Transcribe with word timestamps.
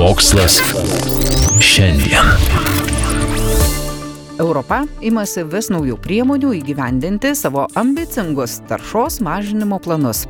Mokslas 0.00 0.62
šiandien. 1.60 2.28
Europa 4.40 4.78
imasi 5.04 5.44
vis 5.44 5.68
naujų 5.68 5.98
priemonių 6.00 6.54
įgyvendinti 6.56 7.34
savo 7.36 7.66
ambicingus 7.76 8.62
taršos 8.70 9.20
mažinimo 9.20 9.76
planus. 9.84 10.24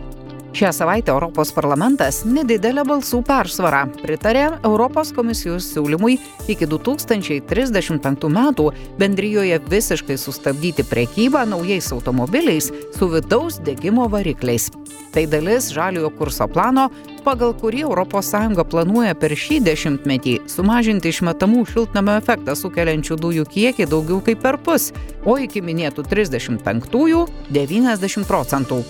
Šią 0.53 0.73
savaitę 0.73 1.13
Europos 1.13 1.53
parlamentas 1.55 2.25
nedidelę 2.27 2.83
balsų 2.83 3.21
persvarą 3.23 3.85
pritarė 4.01 4.49
Europos 4.67 5.13
komisijos 5.15 5.69
siūlymui 5.71 6.17
iki 6.51 6.67
2035 6.67 8.27
metų 8.35 8.65
bendryjoje 8.99 9.61
visiškai 9.71 10.17
sustabdyti 10.19 10.83
prekybą 10.91 11.45
naujais 11.47 11.93
automobiliais 11.95 12.73
su 12.97 13.09
vidaus 13.13 13.61
degimo 13.63 14.09
varikliais. 14.11 14.67
Tai 15.15 15.25
dalis 15.31 15.71
žaliojo 15.75 16.11
kurso 16.19 16.49
plano, 16.51 16.89
pagal 17.25 17.55
kurį 17.55 17.85
ES 17.87 18.33
planuoja 18.71 19.15
per 19.15 19.31
šį 19.31 19.61
dešimtmetį 19.69 20.35
sumažinti 20.51 21.15
išmetamų 21.15 21.63
šiltnamio 21.71 22.19
efektą 22.19 22.59
sukeliančių 22.59 23.21
dujų 23.23 23.47
kiekį 23.55 23.87
daugiau 23.87 24.19
kaip 24.21 24.43
per 24.43 24.59
pus, 24.59 24.91
o 25.25 25.39
iki 25.39 25.63
minėtų 25.63 26.07
35-ųjų 26.11 27.23
90 27.55 28.27
procentų. 28.27 28.83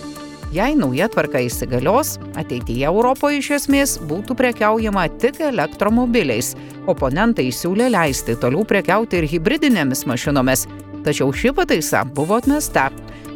Jei 0.51 0.73
nauja 0.75 1.05
tvarka 1.07 1.39
įsigalios, 1.39 2.17
ateityje 2.35 2.83
Europoje 2.89 3.37
iš 3.39 3.47
esmės 3.55 3.93
būtų 4.03 4.35
prekiaujama 4.35 5.05
tik 5.23 5.37
elektromobiliais. 5.47 6.49
Oponentai 6.91 7.45
siūlė 7.55 7.87
leisti 7.93 8.35
toliau 8.35 8.65
prekiauti 8.67 9.21
ir 9.21 9.29
hybridinėmis 9.31 10.03
mašinomis. 10.11 10.65
Tačiau 11.05 11.31
ši 11.31 11.53
pataisa 11.55 12.01
buvo 12.03 12.35
atmesta. 12.35 12.89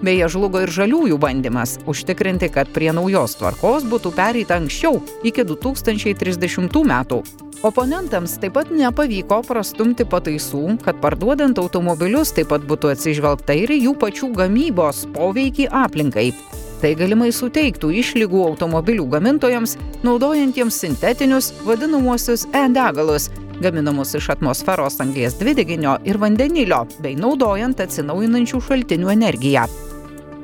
Beje, 0.03 0.27
žlugo 0.35 0.65
ir 0.65 0.73
žaliųjų 0.75 1.15
bandymas 1.23 1.77
užtikrinti, 1.87 2.51
kad 2.51 2.67
prie 2.75 2.91
naujos 2.91 3.37
tvarkos 3.39 3.87
būtų 3.87 4.11
pereita 4.19 4.59
anksčiau, 4.59 4.99
iki 5.23 5.47
2030 5.47 6.83
metų. 6.91 7.21
Oponentams 7.63 8.35
taip 8.43 8.57
pat 8.59 8.75
nepavyko 8.75 9.39
prastumti 9.47 10.03
pataisų, 10.03 10.81
kad 10.83 10.99
parduodant 10.99 11.63
automobilius 11.63 12.35
taip 12.35 12.51
pat 12.51 12.67
būtų 12.67 12.91
atsižvelgta 12.91 13.55
ir 13.63 13.71
jų 13.79 13.95
pačių 14.03 14.33
gamybos 14.35 15.05
poveikį 15.15 15.71
aplinkai. 15.71 16.29
Tai 16.81 16.91
galimai 16.99 17.31
suteiktų 17.33 17.89
išlygų 18.01 18.41
automobilių 18.49 19.07
gamintojams, 19.15 19.77
naudojantiems 20.03 20.77
sintetinius 20.83 21.53
vadinamuosius 21.65 22.45
e-degalus, 22.51 23.29
gaminamus 23.63 24.13
iš 24.19 24.29
atmosferos 24.35 24.99
anglės 25.03 25.37
dvideginio 25.39 25.95
ir 26.07 26.19
vandenilio, 26.21 26.83
bei 26.99 27.15
naudojant 27.19 27.79
atsinaujinančių 27.85 28.61
šaltinių 28.67 29.13
energiją. 29.15 29.65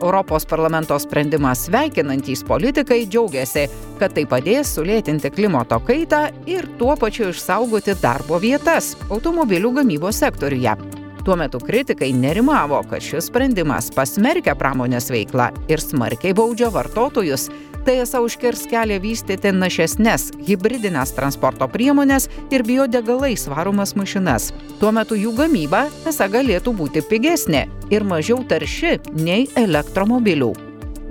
Europos 0.02 0.48
parlamento 0.50 0.98
sprendimą 1.00 1.52
sveikinantys 1.56 2.42
politikai 2.48 3.04
džiaugiasi, 3.06 3.68
kad 4.00 4.16
tai 4.16 4.26
padės 4.26 4.72
sulėtinti 4.78 5.30
klimato 5.36 5.78
kaitą 5.86 6.24
ir 6.50 6.66
tuo 6.80 6.96
pačiu 6.98 7.30
išsaugoti 7.30 8.00
darbo 8.02 8.42
vietas 8.42 8.96
automobilių 9.12 9.76
gamybos 9.78 10.24
sektoriuje. 10.24 11.01
Tuo 11.26 11.36
metu 11.36 11.60
kritikai 11.60 12.14
nerimavo, 12.14 12.82
kad 12.90 13.02
šis 13.02 13.28
sprendimas 13.30 13.92
pasmerkia 13.94 14.56
pramonės 14.58 15.12
veiklą 15.14 15.52
ir 15.70 15.82
smarkiai 15.82 16.34
baudžia 16.34 16.72
vartotojus. 16.74 17.50
Tai 17.86 17.96
esą 18.04 18.22
užkirs 18.26 18.64
kelią 18.70 19.00
vystyti 19.02 19.52
našesnės 19.54 20.28
hybridinės 20.46 21.14
transporto 21.18 21.66
priemonės 21.70 22.28
ir 22.54 22.66
biodegalais 22.66 23.48
varomas 23.50 23.96
mašinas. 23.98 24.50
Tuo 24.80 24.92
metu 24.94 25.18
jų 25.18 25.34
gamyba 25.38 25.88
esą 26.10 26.30
galėtų 26.30 26.74
būti 26.78 27.06
pigesnė 27.06 27.68
ir 27.94 28.06
mažiau 28.06 28.42
tarši 28.46 28.98
nei 29.18 29.48
elektromobilių. 29.58 30.52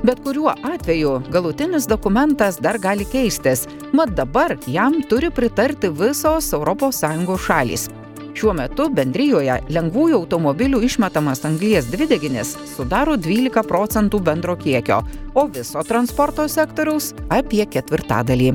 Bet 0.07 0.23
kuriuo 0.25 0.55
atveju 0.65 1.19
galutinis 1.31 1.87
dokumentas 1.91 2.59
dar 2.63 2.79
gali 2.79 3.05
keistis, 3.05 3.67
mat 3.93 4.15
dabar 4.17 4.57
jam 4.67 5.03
turi 5.03 5.31
pritarti 5.31 5.91
visos 5.91 6.55
ES 6.55 7.05
šalys. 7.47 7.91
Šiuo 8.35 8.55
metu 8.57 8.89
bendryjoje 8.95 9.59
lengvųjų 9.75 10.21
automobilių 10.23 10.83
išmetamas 10.87 11.45
anglies 11.49 11.91
dvideginis 11.91 12.55
sudaro 12.77 13.17
12 13.19 13.67
procentų 13.67 14.23
bendro 14.31 14.57
kiekio, 14.61 15.03
o 15.35 15.47
viso 15.51 15.83
transporto 15.87 16.47
sektoriaus 16.49 17.13
apie 17.29 17.67
ketvirtadalį. 17.67 18.55